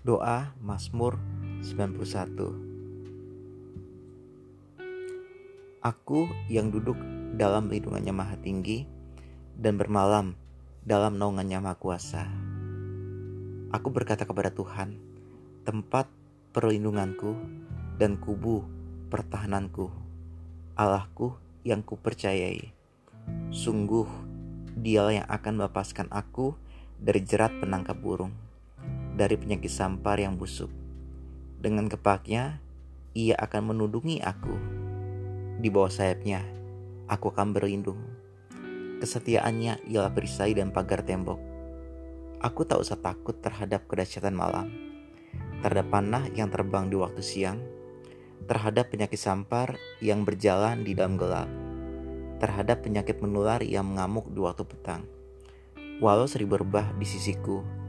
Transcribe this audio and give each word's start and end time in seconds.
Doa 0.00 0.56
Mazmur 0.64 1.20
91 1.60 2.32
Aku 5.84 6.24
yang 6.48 6.72
duduk 6.72 6.96
dalam 7.36 7.68
lindungannya 7.68 8.08
maha 8.08 8.40
tinggi 8.40 8.88
dan 9.60 9.76
bermalam 9.76 10.40
dalam 10.88 11.20
naungannya 11.20 11.60
maha 11.60 11.76
kuasa. 11.76 12.32
Aku 13.76 13.92
berkata 13.92 14.24
kepada 14.24 14.48
Tuhan, 14.48 14.96
tempat 15.68 16.08
perlindunganku 16.56 17.36
dan 18.00 18.16
kubu 18.16 18.64
pertahananku, 19.12 19.92
Allahku 20.80 21.36
yang 21.60 21.84
kupercayai. 21.84 22.72
Sungguh, 23.52 24.08
dialah 24.80 25.12
yang 25.20 25.28
akan 25.28 25.60
melepaskan 25.60 26.08
aku 26.08 26.56
dari 26.96 27.20
jerat 27.20 27.52
penangkap 27.60 28.00
burung, 28.00 28.48
dari 29.20 29.36
penyakit 29.36 29.68
sampar 29.68 30.16
yang 30.16 30.40
busuk. 30.40 30.72
Dengan 31.60 31.92
kepaknya, 31.92 32.56
ia 33.12 33.36
akan 33.36 33.76
menudungi 33.76 34.24
aku. 34.24 34.56
Di 35.60 35.68
bawah 35.68 35.92
sayapnya, 35.92 36.40
aku 37.04 37.28
akan 37.28 37.52
berlindung. 37.52 38.00
Kesetiaannya 39.04 39.84
ialah 39.92 40.08
perisai 40.16 40.56
dan 40.56 40.72
pagar 40.72 41.04
tembok. 41.04 41.36
Aku 42.40 42.64
tak 42.64 42.80
usah 42.80 42.96
takut 42.96 43.36
terhadap 43.44 43.84
kedahsyatan 43.84 44.32
malam, 44.32 44.72
terhadap 45.60 45.92
panah 45.92 46.24
yang 46.32 46.48
terbang 46.48 46.88
di 46.88 46.96
waktu 46.96 47.20
siang, 47.20 47.60
terhadap 48.48 48.88
penyakit 48.88 49.20
sampar 49.20 49.76
yang 50.00 50.24
berjalan 50.24 50.80
di 50.80 50.96
dalam 50.96 51.20
gelap, 51.20 51.52
terhadap 52.40 52.80
penyakit 52.80 53.20
menular 53.20 53.60
yang 53.60 53.84
mengamuk 53.84 54.32
di 54.32 54.40
waktu 54.40 54.64
petang. 54.64 55.04
Walau 56.00 56.24
seribu 56.24 56.56
rebah 56.56 56.96
di 56.96 57.04
sisiku 57.04 57.79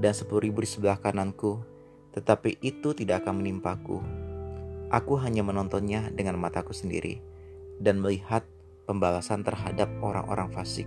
dan 0.00 0.12
sepuluh 0.12 0.48
ribu 0.48 0.62
di 0.64 0.68
sebelah 0.68 1.00
kananku, 1.00 1.60
tetapi 2.12 2.60
itu 2.60 2.92
tidak 2.92 3.24
akan 3.24 3.40
menimpaku. 3.44 4.00
Aku 4.92 5.18
hanya 5.18 5.42
menontonnya 5.42 6.08
dengan 6.14 6.38
mataku 6.38 6.70
sendiri 6.70 7.18
dan 7.82 7.98
melihat 7.98 8.46
pembalasan 8.86 9.42
terhadap 9.42 9.90
orang-orang 10.00 10.48
fasik. 10.54 10.86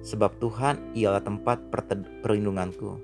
Sebab 0.00 0.40
Tuhan 0.40 0.96
ialah 0.96 1.20
tempat 1.20 1.60
perlindunganku. 2.24 2.96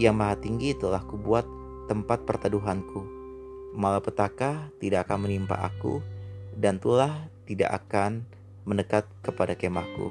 Yang 0.00 0.14
maha 0.16 0.34
tinggi 0.40 0.74
telah 0.74 1.04
kubuat 1.04 1.46
tempat 1.86 2.24
perteduhanku. 2.26 3.04
Malapetaka 3.76 4.74
tidak 4.82 5.06
akan 5.06 5.28
menimpa 5.28 5.54
aku 5.60 6.02
dan 6.58 6.82
tulah 6.82 7.30
tidak 7.46 7.70
akan 7.86 8.26
mendekat 8.66 9.06
kepada 9.22 9.54
kemahku. 9.54 10.10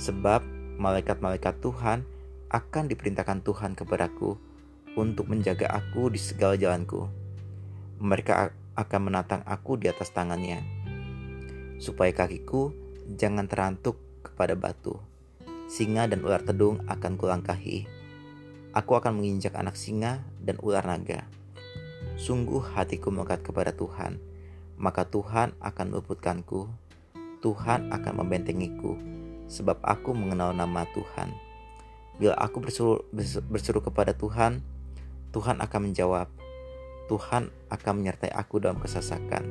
Sebab 0.00 0.40
malaikat-malaikat 0.80 1.60
Tuhan 1.60 2.08
akan 2.52 2.92
diperintahkan 2.92 3.40
Tuhan 3.40 3.72
kepadaku 3.72 4.36
untuk 4.94 5.32
menjaga 5.32 5.72
aku 5.72 6.12
di 6.12 6.20
segala 6.20 6.60
jalanku. 6.60 7.08
Mereka 7.98 8.52
akan 8.76 9.00
menatang 9.00 9.40
aku 9.48 9.80
di 9.80 9.88
atas 9.88 10.12
tangannya, 10.12 10.60
supaya 11.80 12.12
kakiku 12.12 12.76
jangan 13.08 13.48
terantuk 13.48 13.96
kepada 14.20 14.52
batu. 14.52 15.00
Singa 15.72 16.04
dan 16.04 16.20
ular 16.20 16.44
tedung 16.44 16.84
akan 16.84 17.16
kulangkahi 17.16 18.02
Aku 18.72 18.96
akan 18.96 19.20
menginjak 19.20 19.52
anak 19.52 19.76
singa 19.76 20.24
dan 20.40 20.56
ular 20.64 20.80
naga. 20.80 21.28
Sungguh 22.16 22.64
hatiku 22.72 23.12
melekat 23.12 23.44
kepada 23.44 23.76
Tuhan, 23.76 24.16
maka 24.80 25.04
Tuhan 25.04 25.52
akan 25.60 25.86
meluputkanku. 25.92 26.72
Tuhan 27.44 27.92
akan 27.92 28.24
membentengiku, 28.24 28.96
sebab 29.44 29.76
aku 29.84 30.16
mengenal 30.16 30.56
nama 30.56 30.88
Tuhan. 30.96 31.51
Bila 32.20 32.36
aku 32.36 32.60
berseru, 32.60 33.04
berseru 33.48 33.80
kepada 33.80 34.12
Tuhan, 34.12 34.60
Tuhan 35.32 35.60
akan 35.64 35.80
menjawab. 35.90 36.28
Tuhan 37.08 37.52
akan 37.68 37.92
menyertai 37.98 38.32
aku 38.32 38.62
dalam 38.62 38.80
kesesakan 38.80 39.44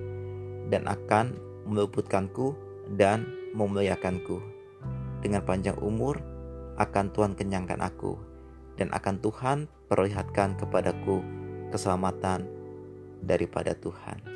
dan 0.72 0.88
akan 0.88 1.36
meluputkanku 1.68 2.56
dan 2.96 3.28
memuliakanku. 3.54 4.40
Dengan 5.22 5.46
panjang 5.46 5.78
umur 5.78 6.18
akan 6.80 7.14
Tuhan 7.14 7.38
kenyangkan 7.38 7.84
aku 7.84 8.18
dan 8.80 8.90
akan 8.96 9.22
Tuhan 9.22 9.58
perlihatkan 9.92 10.58
kepadaku 10.58 11.22
keselamatan 11.70 12.48
daripada 13.22 13.78
Tuhan. 13.78 14.31